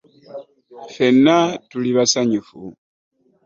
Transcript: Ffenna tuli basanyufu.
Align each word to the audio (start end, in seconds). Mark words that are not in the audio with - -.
Ffenna 0.93 1.37
tuli 1.69 1.89
basanyufu. 1.97 2.61